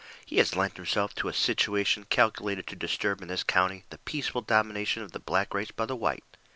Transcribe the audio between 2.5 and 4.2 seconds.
to disturb in this county the